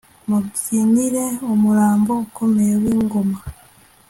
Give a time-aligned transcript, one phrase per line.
[0.27, 3.37] Mubyinire umurambo ukomye wingoma